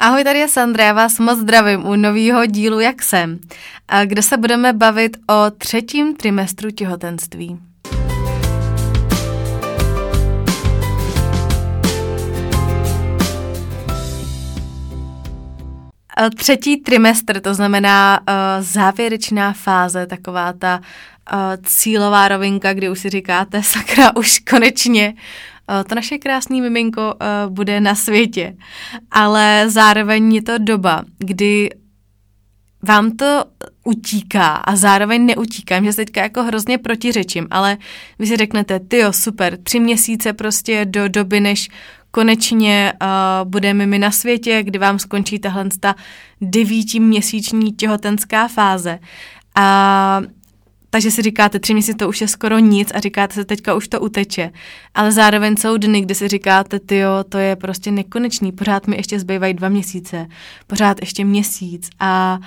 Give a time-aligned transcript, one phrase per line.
[0.00, 3.38] Ahoj, tady je Sandra, já vás moc zdravím u nového dílu Jak jsem,
[4.04, 7.58] kde se budeme bavit o třetím trimestru těhotenství.
[16.36, 20.80] Třetí trimestr, to znamená uh, závěrečná fáze, taková ta
[21.32, 25.18] uh, cílová rovinka, kdy už si říkáte, sakra, už konečně uh,
[25.88, 28.56] to naše krásné miminko uh, bude na světě.
[29.10, 31.70] Ale zároveň je to doba, kdy
[32.82, 33.44] vám to
[33.84, 37.76] utíká a zároveň neutíkám, že se teďka jako hrozně protiřečím, ale
[38.18, 41.68] vy si řeknete, ty jo, super, tři měsíce prostě do doby, než
[42.10, 43.08] konečně uh,
[43.50, 45.94] budeme my na světě, kdy vám skončí tahle ta
[46.40, 48.98] devítiměsíční těhotenská fáze.
[49.54, 50.22] A
[50.90, 53.88] takže si říkáte, tři měsíce to už je skoro nic a říkáte se, teďka už
[53.88, 54.50] to uteče.
[54.94, 58.96] Ale zároveň jsou dny, kdy si říkáte, ty jo, to je prostě nekonečný, pořád mi
[58.96, 60.26] ještě zbývají dva měsíce,
[60.66, 62.38] pořád ještě měsíc a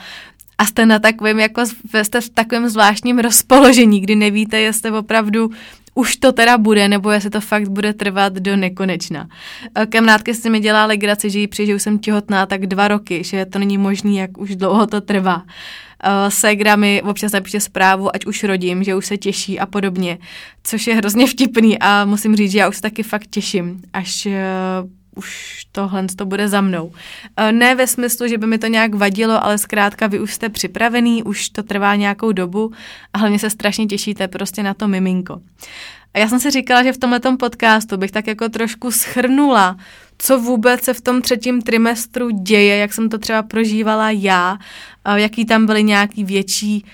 [0.57, 1.61] a jste na takovém, jako
[2.03, 5.49] jste v takovém zvláštním rozpoložení, kdy nevíte, jestli opravdu
[5.95, 9.27] už to teda bude, nebo jestli to fakt bude trvat do nekonečna.
[9.75, 12.87] Eh, kamarádka si mi dělá legraci, že jí přijde, že už jsem těhotná tak dva
[12.87, 15.43] roky, že to není možné, jak už dlouho to trvá.
[16.05, 20.17] Uh, Segra mi občas napíše zprávu, ať už rodím, že už se těší a podobně,
[20.63, 24.25] což je hrozně vtipný a musím říct, že já už se taky fakt těším, až
[24.25, 24.31] uh,
[25.15, 26.91] už tohle to bude za mnou.
[27.51, 31.23] Ne ve smyslu, že by mi to nějak vadilo, ale zkrátka vy už jste připravený,
[31.23, 32.71] už to trvá nějakou dobu
[33.13, 35.41] a hlavně se strašně těšíte prostě na to miminko.
[36.13, 39.77] A já jsem si říkala, že v tomhle podcastu bych tak jako trošku schrnula,
[40.17, 44.57] co vůbec se v tom třetím trimestru děje, jak jsem to třeba prožívala já,
[45.15, 46.85] jaký tam byly nějaký větší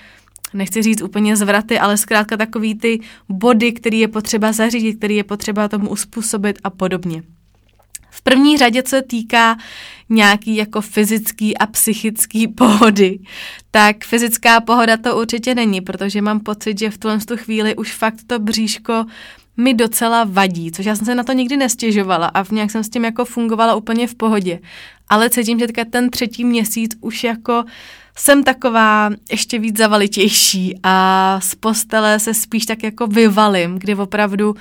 [0.54, 5.24] nechci říct úplně zvraty, ale zkrátka takový ty body, který je potřeba zařídit, který je
[5.24, 7.22] potřeba tomu uspůsobit a podobně.
[8.18, 9.56] V první řadě, co se týká
[10.08, 13.18] nějaký jako fyzický a psychický pohody,
[13.70, 18.18] tak fyzická pohoda to určitě není, protože mám pocit, že v tuhle chvíli už fakt
[18.26, 19.04] to bříško
[19.56, 22.88] mi docela vadí, což já jsem se na to nikdy nestěžovala a nějak jsem s
[22.88, 24.60] tím jako fungovala úplně v pohodě.
[25.08, 27.64] Ale cítím, že ten třetí měsíc už jako
[28.18, 34.50] jsem taková ještě víc zavalitější a z postele se spíš tak jako vyvalím, kdy opravdu
[34.50, 34.56] uh,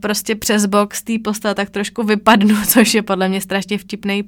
[0.00, 4.22] prostě přes bok z té postele tak trošku vypadnu, což je podle mě strašně vtipný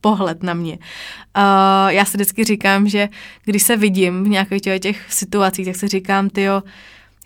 [0.00, 0.72] pohled na mě.
[0.72, 3.08] Uh, já si vždycky říkám, že
[3.44, 6.62] když se vidím v nějakých těch situacích, tak si říkám, ty jo,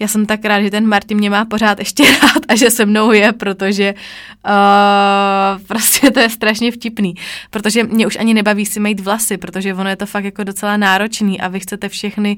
[0.01, 2.87] já jsem tak rád, že ten Martin mě má pořád ještě rád a že se
[2.87, 7.15] mnou je, protože uh, prostě to je strašně vtipný.
[7.51, 10.77] Protože mě už ani nebaví si mít vlasy, protože ono je to fakt jako docela
[10.77, 12.37] náročný a vy chcete všechny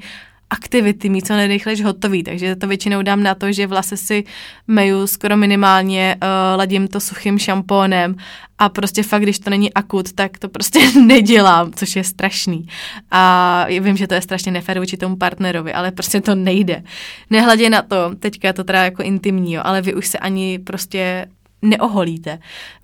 [0.51, 4.25] aktivity mít co nejrychlejš hotový, takže to většinou dám na to, že vlasy si
[4.67, 8.17] meju skoro minimálně, uh, ladím to suchým šampónem
[8.59, 12.69] a prostě fakt, když to není akut, tak to prostě nedělám, což je strašný.
[13.11, 16.83] A vím, že to je strašně nefér vůči tomu partnerovi, ale prostě to nejde.
[17.31, 20.59] Nehledě na to, teďka je to teda jako intimní, jo, ale vy už se ani
[20.59, 21.27] prostě
[21.63, 22.39] neoholíte.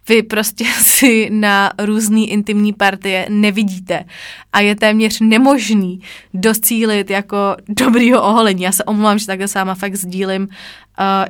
[0.08, 4.04] Vy prostě si na různý intimní partie nevidíte
[4.52, 6.00] a je téměř nemožný
[6.34, 7.36] docílit jako
[7.68, 8.62] dobrýho oholení.
[8.62, 10.48] Já se omlouvám, že takhle sama fakt sdílím uh,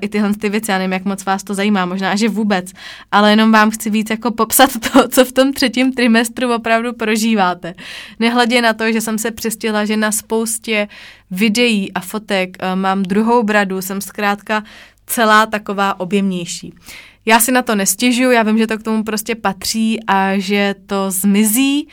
[0.00, 2.72] i tyhle ty věci, já nevím, jak moc vás to zajímá, možná, že vůbec,
[3.12, 7.74] ale jenom vám chci víc jako popsat to, co v tom třetím trimestru opravdu prožíváte.
[8.18, 10.88] Nehledě na to, že jsem se přistihla, že na spoustě
[11.30, 14.64] videí a fotek uh, mám druhou bradu, jsem zkrátka
[15.06, 16.74] celá taková objemnější.
[17.26, 20.74] Já si na to nestěžuju, já vím, že to k tomu prostě patří a že
[20.86, 21.88] to zmizí.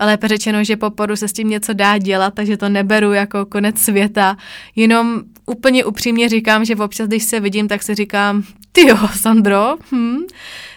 [0.00, 3.46] Lépe řečeno, že po poru se s tím něco dá dělat, takže to neberu jako
[3.46, 4.36] konec světa.
[4.76, 8.42] Jenom úplně upřímně říkám, že občas, když se vidím, tak si říkám,
[8.72, 10.18] ty jo, Sandro, hm,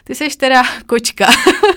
[0.07, 1.27] ty seš teda kočka.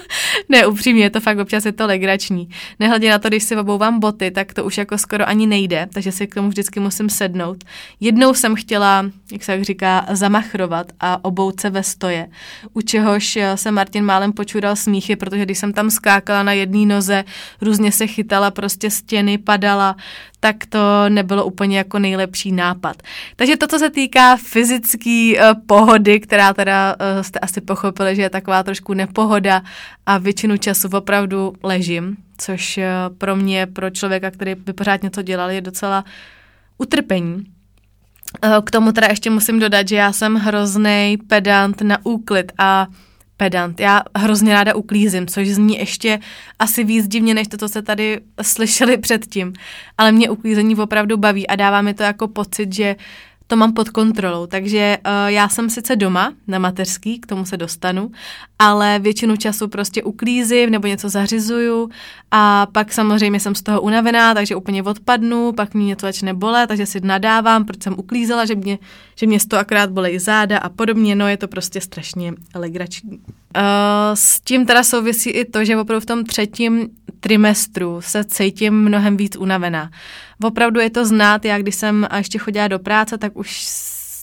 [0.48, 2.48] ne, upřímně, je to fakt občas je to legrační.
[2.80, 6.12] Nehledě na to, když si obouvám boty, tak to už jako skoro ani nejde, takže
[6.12, 7.64] si k tomu vždycky musím sednout.
[8.00, 12.28] Jednou jsem chtěla, jak se jak říká, zamachrovat a obout se ve stoje,
[12.72, 16.86] u čehož eh, se Martin málem počural smíchy, protože když jsem tam skákala na jedné
[16.86, 17.24] noze,
[17.60, 19.96] různě se chytala prostě stěny, padala,
[20.40, 23.02] tak to nebylo úplně jako nejlepší nápad.
[23.36, 28.22] Takže to, co se týká fyzické uh, pohody, která teda uh, jste asi pochopili, že
[28.22, 29.62] je taková trošku nepohoda
[30.06, 35.22] a většinu času opravdu ležím, což uh, pro mě, pro člověka, který by pořád něco
[35.22, 36.04] dělal, je docela
[36.78, 37.44] utrpení.
[38.64, 42.86] K tomu teda ještě musím dodat, že já jsem hrozný pedant na úklid a
[43.40, 43.80] pedant.
[43.80, 46.18] Já hrozně ráda uklízím, což zní ještě
[46.58, 49.52] asi víc divně, než to, co se tady slyšeli předtím.
[49.98, 52.96] Ale mě uklízení opravdu baví a dává mi to jako pocit, že
[53.50, 54.46] to mám pod kontrolou.
[54.46, 58.10] Takže uh, já jsem sice doma na mateřský, k tomu se dostanu,
[58.58, 61.90] ale většinu času prostě uklízím nebo něco zařizuju
[62.30, 66.68] a pak samozřejmě jsem z toho unavená, takže úplně odpadnu, pak mě něco začne bolet,
[66.68, 68.78] takže si nadávám, proč jsem uklízela, že mě,
[69.16, 73.10] že mě z toho akorát bolej záda a podobně, no je to prostě strašně legrační.
[73.10, 73.64] Uh,
[74.14, 76.88] s tím teda souvisí i to, že opravdu v tom třetím
[77.20, 79.90] trimestru se cítím mnohem víc unavená.
[80.42, 83.66] Opravdu je to znát, já když jsem ještě chodila do práce, tak už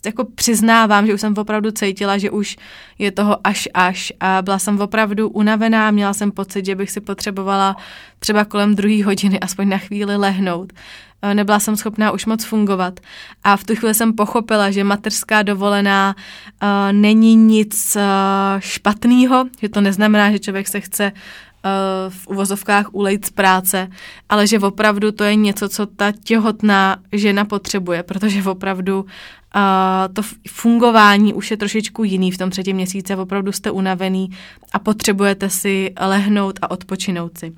[0.05, 2.57] jako přiznávám, že už jsem opravdu cítila, že už
[2.99, 7.01] je toho až až a byla jsem opravdu unavená, měla jsem pocit, že bych si
[7.01, 7.75] potřebovala
[8.19, 10.73] třeba kolem druhé hodiny aspoň na chvíli lehnout.
[11.21, 12.99] Eh, nebyla jsem schopná už moc fungovat
[13.43, 18.01] a v tu chvíli jsem pochopila, že mateřská dovolená uh, není nic uh,
[18.59, 21.11] špatného, že to neznamená, že člověk se chce
[22.09, 23.89] v uvozovkách ulejt z práce,
[24.29, 30.21] ale že opravdu to je něco, co ta těhotná žena potřebuje, protože opravdu uh, to
[30.47, 34.29] fungování už je trošičku jiný v tom třetím měsíci, opravdu jste unavený
[34.73, 37.53] a potřebujete si lehnout a odpočinout si.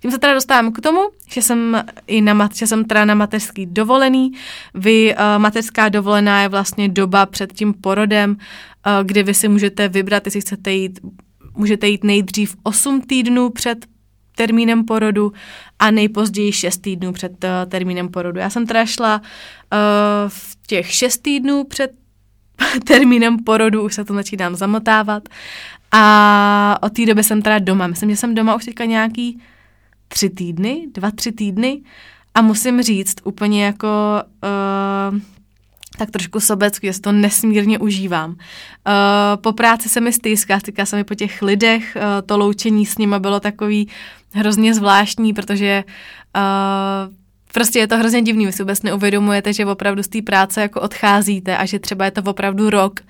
[0.00, 3.66] Tím se teda dostávám k tomu, že jsem, i na, že jsem teda na mateřský
[3.66, 4.32] dovolený.
[4.74, 8.36] Vy, uh, mateřská dovolená je vlastně doba před tím porodem, uh,
[9.02, 11.00] kdy vy si můžete vybrat, jestli chcete jít
[11.56, 13.86] můžete jít nejdřív 8 týdnů před
[14.36, 15.32] termínem porodu
[15.78, 18.40] a nejpozději 6 týdnů před uh, termínem porodu.
[18.40, 19.28] Já jsem teda šla uh,
[20.28, 21.90] v těch 6 týdnů před
[22.84, 25.28] termínem porodu, už se to začínám zamotávat
[25.92, 27.86] a od té doby jsem teda doma.
[27.86, 29.40] Myslím, že jsem doma už teďka nějaký
[30.08, 31.82] tři týdny, dva, tři týdny
[32.34, 34.22] a musím říct úplně jako
[35.12, 35.20] uh,
[35.98, 38.30] tak trošku sobecky, že si to nesmírně užívám.
[38.30, 38.36] Uh,
[39.36, 42.98] po práci se mi stýská, stýká se mi po těch lidech, uh, to loučení s
[42.98, 43.88] nimi bylo takový
[44.32, 45.84] hrozně zvláštní, protože
[46.36, 47.14] uh,
[47.52, 50.80] prostě je to hrozně divný, vy si vůbec neuvědomujete, že opravdu z té práce jako
[50.80, 53.00] odcházíte a že třeba je to opravdu rok,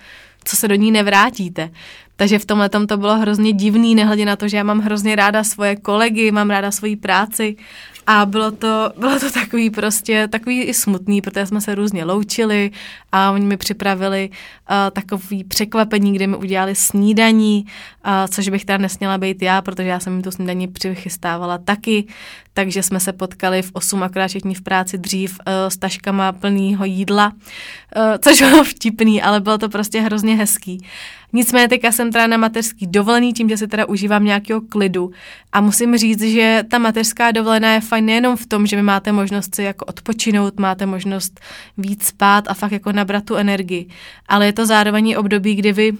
[0.45, 1.71] co se do ní nevrátíte.
[2.17, 5.45] Takže v tomhle to bylo hrozně divný, nehledě na to, že já mám hrozně ráda
[5.45, 7.57] svoje kolegy, mám ráda svoji práci
[8.07, 12.71] a bylo to, bylo to takový prostě, takový i smutný, protože jsme se různě loučili
[13.13, 17.67] a oni mi připravili uh, takový překvapení, kde mi udělali snídaní,
[18.07, 22.05] uh, což bych teda nesměla být já, protože já jsem jim tu snídaní přichystávala taky,
[22.55, 26.85] takže jsme se potkali v 8, akorát všichni v práci dřív uh, s taškama plného
[26.85, 27.33] jídla,
[27.97, 30.87] uh, což bylo vtipný, ale bylo to prostě hrozně hezký.
[31.33, 35.11] Nicméně teďka jsem teda na mateřský dovolený, tím, že si teda užívám nějakého klidu.
[35.53, 39.13] A musím říct, že ta mateřská dovolená je fajn nejenom v tom, že vy máte
[39.13, 41.41] možnost si jako odpočinout, máte možnost
[41.79, 43.87] víc spát a fakt jako nabrat tu energii,
[44.29, 45.93] ale je to zároveň období, kdy vy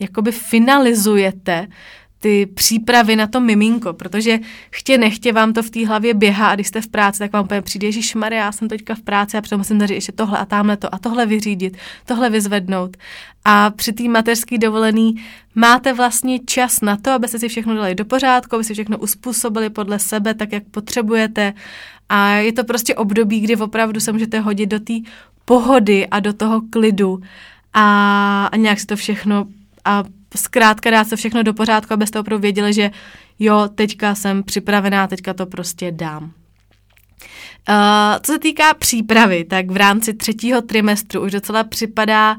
[0.00, 1.66] jakoby finalizujete
[2.22, 4.38] ty přípravy na to miminko, protože
[4.70, 7.44] chtě nechtě vám to v té hlavě běhá a když jste v práci, tak vám
[7.44, 10.38] úplně přijde, že šmary, já jsem teďka v práci a přitom musím zařídit ještě tohle
[10.38, 12.96] a tamhle to a tohle vyřídit, tohle vyzvednout.
[13.44, 15.14] A při té mateřské dovolený
[15.54, 19.70] máte vlastně čas na to, abyste si všechno dali do pořádku, aby si všechno uspůsobili
[19.70, 21.54] podle sebe, tak jak potřebujete.
[22.08, 24.94] A je to prostě období, kdy opravdu se můžete hodit do té
[25.44, 27.20] pohody a do toho klidu
[27.74, 29.46] a, a nějak si to všechno
[29.84, 30.04] a
[30.36, 32.90] zkrátka dát se všechno do pořádku, abyste opravdu věděli, že
[33.38, 36.32] jo, teďka jsem připravená, teďka to prostě dám.
[37.68, 37.74] Uh,
[38.22, 42.38] co se týká přípravy, tak v rámci třetího trimestru už docela připadá uh,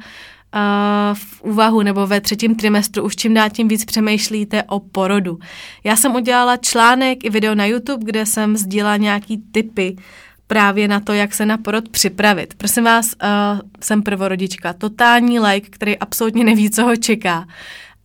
[1.14, 5.40] v úvahu nebo ve třetím trimestru už čím dál tím víc přemýšlíte o porodu.
[5.84, 9.96] Já jsem udělala článek i video na YouTube, kde jsem sdílela nějaký typy
[10.48, 12.54] právě na to, jak se na porod připravit.
[12.54, 17.46] Prosím vás, uh, jsem prvorodička, totální like, který absolutně neví, co ho čeká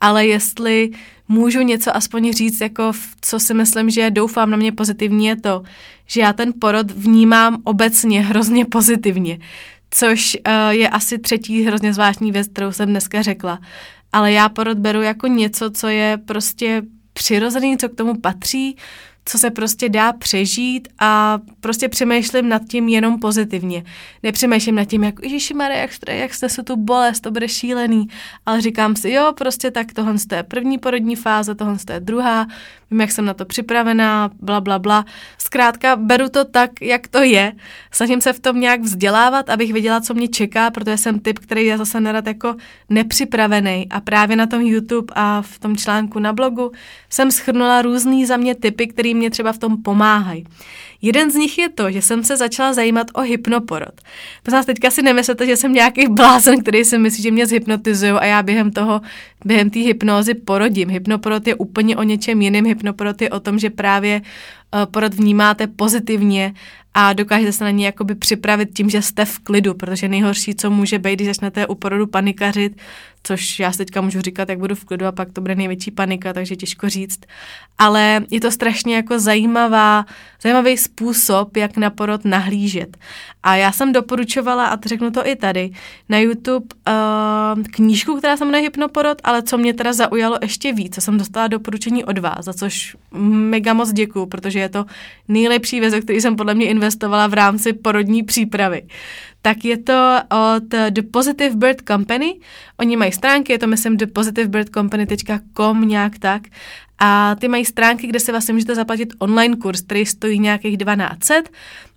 [0.01, 0.91] ale jestli
[1.29, 5.37] můžu něco aspoň říct, jako v, co si myslím, že doufám na mě pozitivní, je
[5.37, 5.63] to,
[6.07, 9.39] že já ten porod vnímám obecně hrozně pozitivně,
[9.91, 13.59] což uh, je asi třetí hrozně zvláštní věc, kterou jsem dneska řekla.
[14.13, 18.77] Ale já porod beru jako něco, co je prostě přirozený, co k tomu patří,
[19.29, 23.85] co se prostě dá přežít a prostě přemýšlím nad tím jenom pozitivně.
[24.23, 28.09] Nepřemýšlím nad tím, jak Ježišmarja, jak, jak jste se tu bolest, to bude šílený,
[28.47, 32.47] ale říkám si, jo, prostě tak tohle je první porodní fáze, tohle je druhá,
[32.91, 35.05] vím, jak jsem na to připravená, bla, bla, bla.
[35.39, 37.53] Zkrátka, beru to tak, jak to je.
[37.91, 41.67] Snažím se v tom nějak vzdělávat, abych věděla, co mě čeká, protože jsem typ, který
[41.67, 42.55] je zase nerad jako
[42.89, 43.87] nepřipravený.
[43.91, 46.73] A právě na tom YouTube a v tom článku na blogu
[47.11, 50.45] jsem schrnula různý za mě typy, které mě třeba v tom pomáhají.
[51.03, 54.01] Jeden z nich je to, že jsem se začala zajímat o hypnoporod.
[54.43, 58.25] Prosím teďka si nemyslete, že jsem nějaký blázen, který si myslí, že mě zhypnotizují a
[58.25, 59.01] já během toho,
[59.45, 60.89] během té hypnózy porodím.
[60.91, 62.67] Hypnoporod je úplně o něčem jiném.
[62.67, 64.23] Hypnoporod je o tom, že právě
[64.91, 66.55] porod vnímáte pozitivně
[66.95, 70.71] a dokážete se na ně jakoby připravit tím, že jste v klidu, protože nejhorší, co
[70.71, 72.77] může být, když začnete u porodu panikařit,
[73.23, 75.91] což já si teďka můžu říkat, jak budu v klidu a pak to bude největší
[75.91, 77.21] panika, takže těžko říct.
[77.79, 80.07] Ale je to strašně jako zajímavá,
[80.43, 82.97] zajímavý způsob, jak na porod nahlížet.
[83.43, 85.71] A já jsem doporučovala, a to řeknu to i tady,
[86.09, 90.95] na YouTube uh, knížku, která se jmenuje Hypnoporod, ale co mě teda zaujalo ještě víc,
[90.95, 94.85] co jsem dostala doporučení od vás, za což mega moc děkuju, protože je to
[95.29, 98.83] nejlepší věc, který jsem podle mě investovala v rámci porodní přípravy
[99.49, 102.41] tak je to od The Positive Bird Company.
[102.79, 106.43] Oni mají stránky, je to myslím thepositivebirdcompany.com nějak tak.
[106.99, 111.43] A ty mají stránky, kde se vlastně můžete zaplatit online kurz, který stojí nějakých 1200.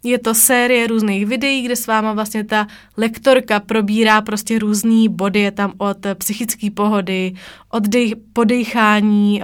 [0.03, 2.67] Je to série různých videí, kde s váma vlastně ta
[2.97, 7.33] lektorka probírá prostě různý body, je tam od psychické pohody,
[7.69, 9.41] od dej, podejchání,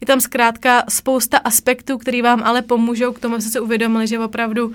[0.00, 4.18] je tam zkrátka spousta aspektů, které vám ale pomůžou k tomu, abyste si uvědomili, že
[4.18, 4.72] opravdu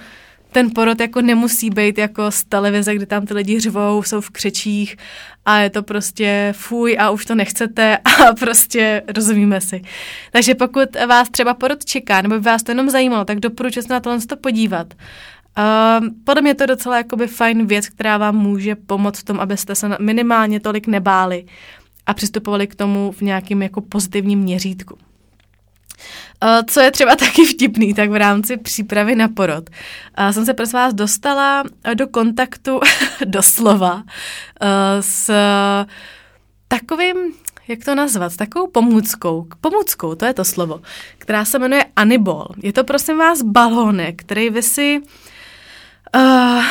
[0.51, 4.29] ten porod jako nemusí být jako z televize, kdy tam ty lidi řvou, jsou v
[4.29, 4.97] křečích
[5.45, 9.81] a je to prostě fuj a už to nechcete a prostě rozumíme si.
[10.31, 13.93] Takže pokud vás třeba porod čeká, nebo by vás to jenom zajímalo, tak doporučuji se
[13.93, 14.93] na tohle to podívat.
[15.57, 19.39] Uh, podle mě je to docela jakoby fajn věc, která vám může pomoct v tom,
[19.39, 21.45] abyste se minimálně tolik nebáli
[22.05, 24.97] a přistupovali k tomu v nějakém jako pozitivním měřítku.
[26.43, 29.69] Eh, co je třeba taky vtipný, tak v rámci přípravy na porod
[30.19, 32.79] uh, jsem se pro vás dostala eh, do kontaktu
[33.25, 34.03] doslova
[34.99, 35.31] s
[36.67, 37.15] takovým,
[37.67, 40.81] jak to nazvat, takovou pomůckou, pomůckou, to je to slovo,
[41.17, 42.45] která se jmenuje Anibol.
[42.63, 45.01] Je to prosím vás balónek, který vy si...
[46.15, 46.63] Uh,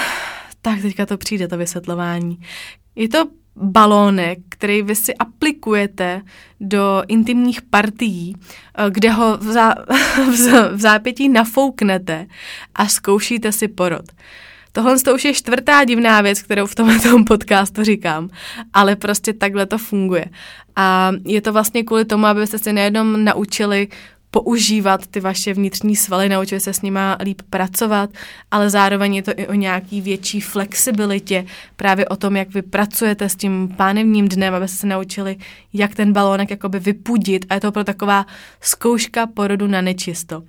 [0.63, 2.41] tak teďka to přijde, to vysvětlování.
[2.97, 3.25] Je to
[3.57, 6.23] balónek, který vy si aplikujete
[6.61, 9.75] do intimních partií, eh, kde ho v, zá,
[10.73, 12.27] v zápětí nafouknete
[12.75, 14.05] a zkoušíte si porod.
[14.73, 18.29] Tohle to už je čtvrtá divná věc, kterou v tomhle podcastu říkám,
[18.73, 20.25] ale prostě takhle to funguje.
[20.77, 23.89] A je to vlastně kvůli tomu, abyste si nejenom naučili
[24.31, 28.11] používat ty vaše vnitřní svaly, naučili se s nima líp pracovat,
[28.51, 31.47] ale zároveň je to i o nějaký větší flexibilitě,
[31.77, 35.37] právě o tom, jak vy pracujete s tím pánevním dnem, aby se naučili,
[35.73, 38.27] jak ten balónek jakoby vypudit a je to pro taková
[38.61, 40.43] zkouška porodu na nečisto.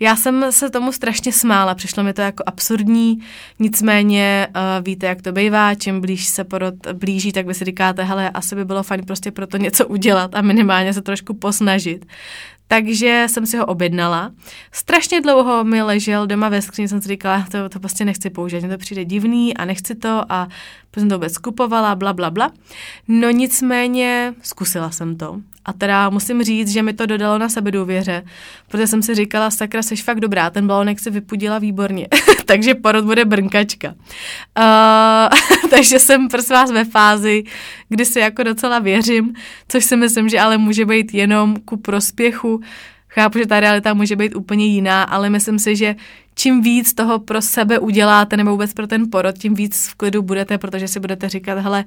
[0.00, 3.18] Já jsem se tomu strašně smála, přišlo mi to jako absurdní,
[3.58, 8.04] nicméně uh, víte, jak to bývá, čím blíž se porod blíží, tak vy si říkáte,
[8.04, 12.06] hele, asi by bylo fajn prostě pro to něco udělat a minimálně se trošku posnažit.
[12.68, 14.32] Takže jsem si ho objednala.
[14.72, 18.60] Strašně dlouho mi ležel doma ve skříni, jsem si říkala, to, to prostě nechci použít,
[18.60, 20.48] mně to přijde divný a nechci to a
[20.98, 22.52] jsem to vůbec kupovala, bla, bla, bla.
[23.08, 25.40] No nicméně zkusila jsem to.
[25.66, 28.22] A teda musím říct, že mi to dodalo na sebe důvěře,
[28.68, 32.08] protože jsem si říkala, sakra, jsi fakt dobrá, ten balonek si vypudila výborně,
[32.44, 33.88] takže porod bude brnkačka.
[34.58, 37.44] Uh, takže jsem prosím vás ve fázi,
[37.88, 39.34] kdy si jako docela věřím,
[39.68, 42.60] což si myslím, že ale může být jenom ku prospěchu.
[43.08, 45.96] Chápu, že ta realita může být úplně jiná, ale myslím si, že
[46.34, 50.22] čím víc toho pro sebe uděláte nebo vůbec pro ten porod, tím víc v klidu
[50.22, 51.84] budete, protože si budete říkat, hele,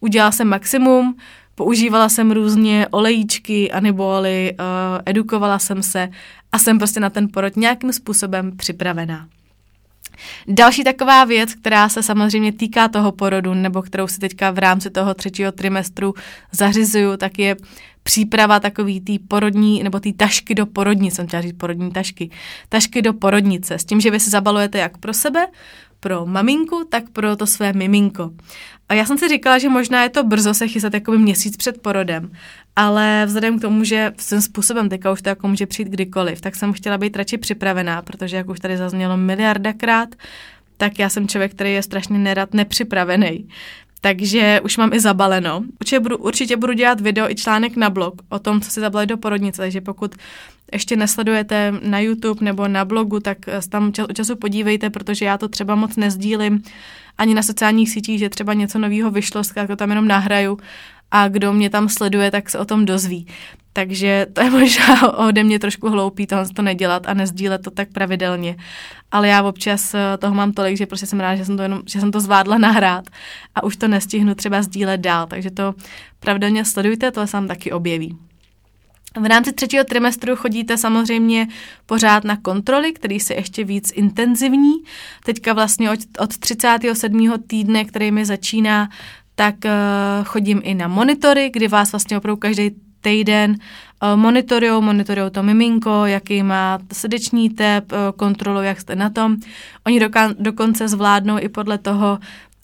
[0.00, 1.16] udělala jsem maximum,
[1.58, 4.64] používala jsem různě olejíčky, anibóly, uh,
[5.06, 6.08] edukovala jsem se
[6.52, 9.28] a jsem prostě na ten porod nějakým způsobem připravená.
[10.48, 14.90] Další taková věc, která se samozřejmě týká toho porodu, nebo kterou si teďka v rámci
[14.90, 16.14] toho třetího trimestru
[16.52, 17.56] zařizuju, tak je
[18.02, 22.30] příprava takový tý porodní, nebo té tašky do porodnice, jsem chtěla říct porodní tašky,
[22.68, 25.46] tašky do porodnice, s tím, že vy si zabalujete jak pro sebe,
[26.00, 28.30] pro maminku, tak pro to své miminko.
[28.88, 31.82] A já jsem si říkala, že možná je to brzo se chystat jako měsíc před
[31.82, 32.32] porodem,
[32.76, 36.56] ale vzhledem k tomu, že svým způsobem teďka už to jako může přijít kdykoliv, tak
[36.56, 40.08] jsem chtěla být radši připravená, protože jak už tady zaznělo miliardakrát,
[40.76, 43.48] tak já jsem člověk, který je strašně nerad nepřipravený.
[44.00, 45.62] Takže už mám i zabaleno.
[45.80, 49.08] Určitě budu, určitě budu dělat video i článek na blog o tom, co si zabalit
[49.08, 50.14] do porodnice, takže pokud
[50.72, 53.38] ještě nesledujete na YouTube nebo na blogu, tak
[53.68, 56.62] tam čas, času podívejte, protože já to třeba moc nezdílím
[57.18, 60.58] ani na sociálních sítích, že třeba něco nového vyšlo, zkrátka tam jenom nahraju
[61.10, 63.26] a kdo mě tam sleduje, tak se o tom dozví.
[63.72, 67.88] Takže to je možná ode mě trošku hloupý tohle to nedělat a nezdílet to tak
[67.92, 68.56] pravidelně.
[69.10, 71.82] Ale já občas eh, toho mám tolik, že prostě jsem ráda, že jsem to, jenom,
[71.86, 73.04] že jsem to zvládla nahrát
[73.54, 75.26] a už to nestihnu třeba sdílet dál.
[75.26, 75.74] Takže to
[76.20, 78.18] pravidelně sledujte, to se tam taky objeví.
[79.20, 81.48] V rámci třetího trimestru chodíte samozřejmě
[81.86, 84.72] pořád na kontroly, který se ještě víc intenzivní.
[85.24, 87.42] Teďka vlastně od, od 37.
[87.46, 88.88] týdne, který mi začíná,
[89.34, 93.50] tak uh, chodím i na monitory, kdy vás vlastně opravdu každý týden
[94.02, 99.36] uh, monitorují, monitorují to miminko, jaký má srdeční tep, uh, kontrolují, jak jste na tom.
[99.86, 100.00] Oni
[100.38, 102.18] dokonce zvládnou i podle toho,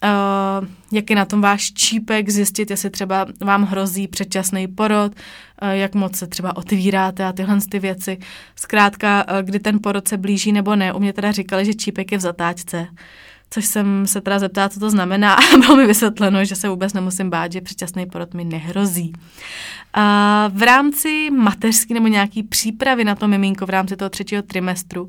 [0.04, 5.12] uh, jak je na tom váš čípek, zjistit, jestli třeba vám hrozí předčasný porod,
[5.70, 8.18] jak moc se třeba otvíráte a tyhle ty věci.
[8.56, 10.92] Zkrátka, kdy ten porod se blíží nebo ne.
[10.92, 12.86] U mě teda říkali, že čípek je v zatáčce
[13.54, 16.92] což jsem se teda zeptala, co to znamená a bylo mi vysvětleno, že se vůbec
[16.92, 19.12] nemusím bát, že předčasný porod mi nehrozí.
[19.96, 25.08] A v rámci mateřské nebo nějaký přípravy na to miminko v rámci toho třetího trimestru,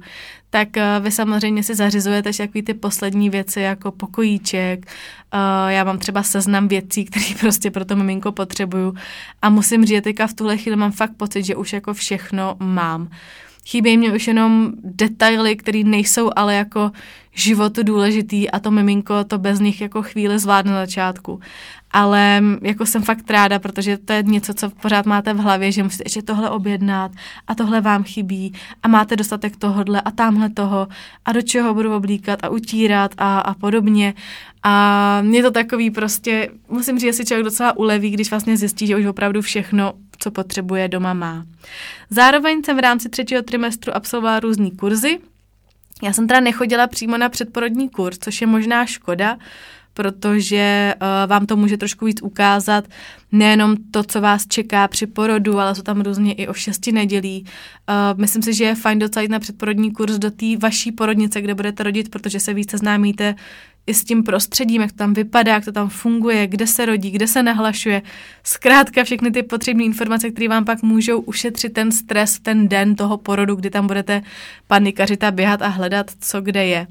[0.50, 6.00] tak eh, vy samozřejmě si zařizujete takový ty poslední věci jako pokojíček, eh, já mám
[6.00, 8.94] třeba seznam věcí, které prostě pro to miminko potřebuju
[9.42, 13.10] a musím říct, teďka v tuhle chvíli mám fakt pocit, že už jako všechno mám.
[13.66, 16.92] Chybějí mě už jenom detaily, které nejsou ale jako
[17.36, 21.40] životu důležitý a to miminko to bez nich jako chvíli zvládne na začátku.
[21.92, 25.84] Ale jako jsem fakt ráda, protože to je něco, co pořád máte v hlavě, že
[25.84, 27.12] musíte ještě tohle objednat
[27.48, 28.54] a tohle vám chybí
[28.84, 30.88] a máte dostatek tohohle a tamhle toho
[31.26, 34.14] a do čeho budu oblíkat a utírat a, a podobně.
[34.64, 38.88] A mě to takový prostě, musím říct, že si člověk docela uleví, když vlastně zjistí,
[38.88, 41.46] že už opravdu všechno, co potřebuje, doma má.
[42.10, 45.20] Zároveň jsem v rámci třetího trimestru absolvovala různý kurzy,
[46.04, 49.38] já jsem teda nechodila přímo na předporodní kurz, což je možná škoda,
[49.96, 52.86] protože uh, vám to může trošku víc ukázat
[53.32, 57.46] nejenom to, co vás čeká při porodu, ale jsou tam různě i o šesti nedělí.
[57.46, 61.42] Uh, myslím si, že je fajn docela jít na předporodní kurz do té vaší porodnice,
[61.42, 63.36] kde budete rodit, protože se více známíte
[63.88, 67.12] i s tím prostředím, jak to tam vypadá, jak to tam funguje, kde se rodí,
[67.12, 68.02] kde se nahlašuje.
[68.44, 73.18] Zkrátka všechny ty potřebné informace, které vám pak můžou ušetřit ten stres ten den toho
[73.18, 74.22] porodu, kdy tam budete
[74.68, 76.88] panikařit a běhat a hledat, co kde je.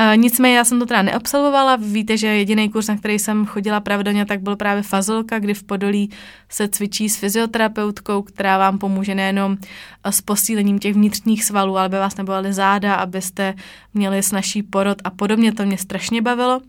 [0.00, 1.76] Uh, nicméně já jsem to teda neabsolvovala.
[1.76, 5.62] Víte, že jediný kurz, na který jsem chodila pravidelně, tak byl právě fazolka, kdy v
[5.62, 6.10] Podolí
[6.48, 9.56] se cvičí s fyzioterapeutkou, která vám pomůže nejenom
[10.04, 13.54] s posílením těch vnitřních svalů, ale by vás nebolely záda, abyste
[13.94, 15.52] měli snažší porod a podobně.
[15.52, 16.60] To mě strašně bavilo.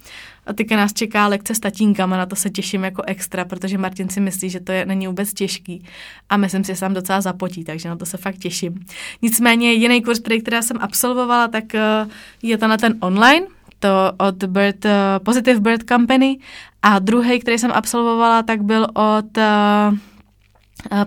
[0.45, 4.09] A teďka nás čeká lekce s tatínkama, na to se těším jako extra, protože Martin
[4.09, 5.85] si myslí, že to je, není vůbec těžký
[6.29, 8.85] a myslím si, že tam docela zapotí, takže na to se fakt těším.
[9.21, 12.07] Nicméně jiný kurz, který která jsem absolvovala, tak eh,
[12.43, 13.47] je to na ten online,
[13.81, 14.91] to od Bird, uh,
[15.23, 16.37] Positive Bird Company
[16.81, 19.97] a druhý, který jsem absolvovala, tak byl od uh,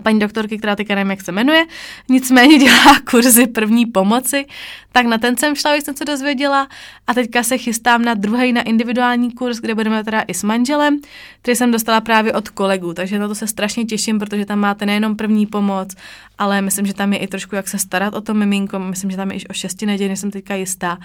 [0.03, 1.65] paní doktorky, která teďka nevím, jak se jmenuje,
[2.09, 4.45] nicméně dělá kurzy první pomoci,
[4.91, 6.67] tak na ten jsem šla, jsem se dozvěděla
[7.07, 10.99] a teďka se chystám na druhý, na individuální kurz, kde budeme teda i s manželem,
[11.41, 14.85] který jsem dostala právě od kolegů, takže na to se strašně těším, protože tam máte
[14.85, 15.95] nejenom první pomoc,
[16.37, 19.17] ale myslím, že tam je i trošku jak se starat o to miminko, myslím, že
[19.17, 20.97] tam je i o šesti neděli, jsem teďka jistá,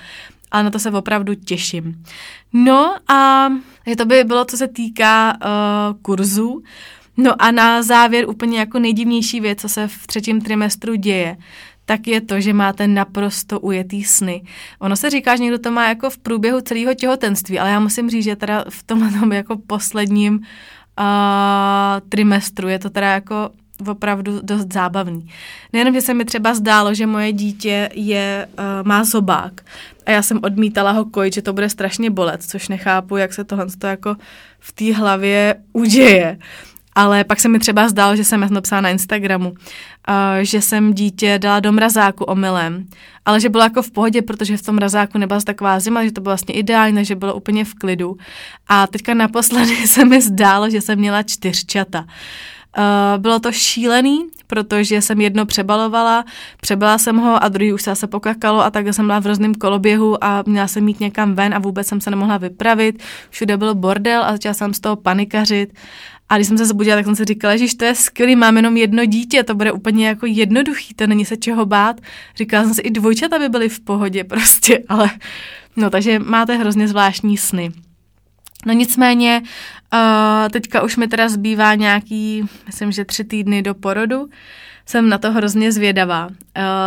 [0.50, 2.04] ale na to se opravdu těším.
[2.52, 3.48] No a
[3.98, 6.62] to by bylo, co se týká uh, kurzu.
[7.22, 11.36] No a na závěr úplně jako nejdivnější věc, co se v třetím trimestru děje,
[11.84, 14.42] tak je to, že máte naprosto ujetý sny.
[14.78, 18.10] Ono se říká, že někdo to má jako v průběhu celého těhotenství, ale já musím
[18.10, 23.50] říct, že teda v tomhle jako posledním uh, trimestru je to teda jako
[23.88, 25.28] opravdu dost zábavný.
[25.72, 29.60] Nejenom, že se mi třeba zdálo, že moje dítě je, uh, má zobák
[30.06, 33.44] a já jsem odmítala ho kojit, že to bude strašně bolet, což nechápu, jak se
[33.44, 34.16] tohle to jako
[34.58, 36.38] v té hlavě uděje.
[36.94, 39.56] Ale pak se mi třeba zdálo, že jsem napsala na Instagramu, uh,
[40.42, 42.86] že jsem dítě dala do mrazáku omylem,
[43.24, 46.20] ale že bylo jako v pohodě, protože v tom mrazáku nebyla taková zima, že to
[46.20, 48.16] bylo vlastně ideální, že bylo úplně v klidu.
[48.68, 52.04] A teďka naposledy se mi zdálo, že jsem měla čtyřčata.
[52.78, 56.24] Uh, bylo to šílený, protože jsem jedno přebalovala,
[56.60, 59.54] přebala jsem ho a druhý už se zase pokakalo a tak jsem byla v rozném
[59.54, 63.02] koloběhu a měla jsem mít někam ven a vůbec jsem se nemohla vypravit.
[63.30, 65.72] Všude byl bordel a začala jsem z toho panikařit
[66.30, 68.76] a když jsem se zbudila, tak jsem si říkala, že to je skvělý, mám jenom
[68.76, 72.00] jedno dítě, to bude úplně jako jednoduchý, to není se čeho bát.
[72.36, 75.10] Říkala jsem si, i dvojčata by byly v pohodě prostě, ale
[75.76, 77.70] no takže máte hrozně zvláštní sny.
[78.66, 79.42] No nicméně,
[79.92, 84.28] uh, teďka už mi teda zbývá nějaký, myslím, že tři týdny do porodu.
[84.90, 86.26] Jsem na to hrozně zvědavá.
[86.26, 86.32] Uh,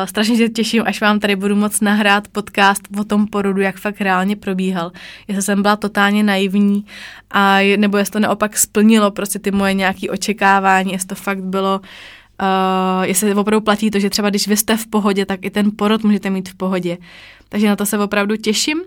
[0.05, 4.01] strašně se těším, až vám tady budu moc nahrát podcast o tom porodu, jak fakt
[4.01, 4.91] reálně probíhal.
[5.27, 6.85] Jestli jsem byla totálně naivní,
[7.31, 11.81] a, nebo jestli to naopak splnilo prostě ty moje nějaké očekávání, jestli to fakt bylo
[12.41, 15.71] Uh, jestli opravdu platí to, že třeba když vy jste v pohodě, tak i ten
[15.75, 16.97] porod můžete mít v pohodě.
[17.49, 18.77] Takže na to se opravdu těším.
[18.77, 18.85] Uh,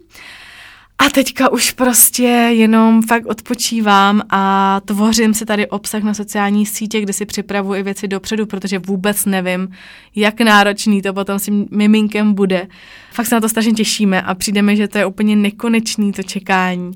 [0.99, 7.01] a teďka už prostě jenom fakt odpočívám a tvořím si tady obsah na sociální sítě,
[7.01, 9.69] kde si připravuji věci dopředu, protože vůbec nevím,
[10.15, 12.69] jak náročný to potom s tím miminkem bude.
[13.13, 16.93] Fakt se na to strašně těšíme a přijdeme, že to je úplně nekonečný to čekání.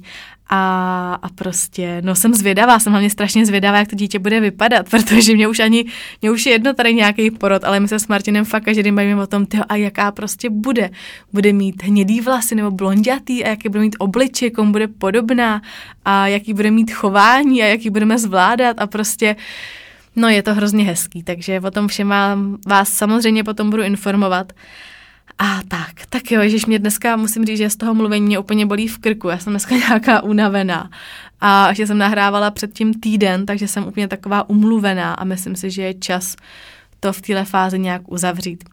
[0.52, 4.88] A, a prostě, no jsem zvědavá, jsem hlavně strašně zvědavá, jak to dítě bude vypadat,
[4.90, 5.84] protože mě už ani,
[6.22, 8.94] mě už je jedno tady nějaký porod, ale my se s Martinem fakt každý den
[8.94, 10.90] bavíme o tom, tyjo, a jaká prostě bude.
[11.32, 15.62] Bude mít hnědý vlasy nebo blondětý a jaký bude mít obličej, komu bude podobná
[16.04, 19.36] a jaký bude mít chování a jaký budeme zvládat a prostě
[20.16, 22.14] No je to hrozně hezký, takže o tom všem
[22.66, 24.52] vás samozřejmě potom budu informovat.
[25.42, 28.66] A tak, tak jo, že mě dneska musím říct, že z toho mluvení mě úplně
[28.66, 29.28] bolí v krku.
[29.28, 30.90] Já jsem dneska nějaká unavená.
[31.40, 35.82] A ještě jsem nahrávala předtím týden, takže jsem úplně taková umluvená a myslím si, že
[35.82, 36.36] je čas
[37.00, 38.64] to v téhle fázi nějak uzavřít.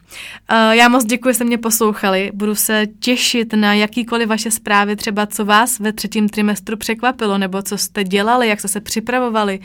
[0.52, 2.32] Uh, já moc děkuji, že jste mě poslouchali.
[2.34, 7.62] Budu se těšit na jakýkoliv vaše zprávy, třeba co vás ve třetím trimestru překvapilo, nebo
[7.62, 9.60] co jste dělali, jak jste se připravovali,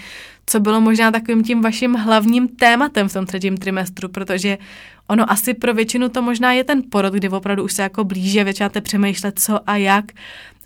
[0.52, 4.58] co bylo možná takovým tím vaším hlavním tématem v tom třetím trimestru, protože
[5.06, 8.40] ono asi pro většinu to možná je ten porod, kdy opravdu už se jako blíží
[8.40, 10.04] a začínáte přemýšlet co a jak,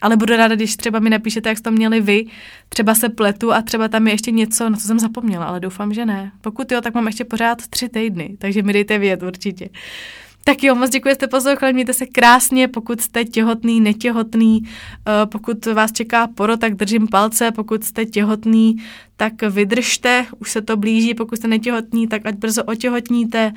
[0.00, 2.26] ale budu ráda, když třeba mi napíšete, jak jste to měli vy,
[2.68, 5.94] třeba se pletu a třeba tam je ještě něco, na co jsem zapomněla, ale doufám,
[5.94, 6.32] že ne.
[6.40, 9.68] Pokud jo, tak mám ještě pořád tři týdny, takže mi dejte vědět určitě.
[10.48, 15.26] Tak jo, moc děkuji, že jste poslouchali, mějte se krásně, pokud jste těhotný, netěhotný, eh,
[15.26, 18.76] pokud vás čeká poro, tak držím palce, pokud jste těhotný,
[19.16, 23.52] tak vydržte, už se to blíží, pokud jste netěhotný, tak ať brzo otěhotníte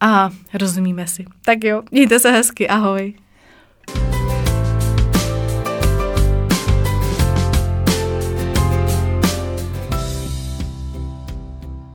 [0.00, 1.24] a rozumíme si.
[1.44, 3.14] Tak jo, mějte se hezky, ahoj.